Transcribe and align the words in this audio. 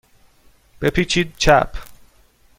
بپیچید 0.81 1.33
چپ. 1.37 1.69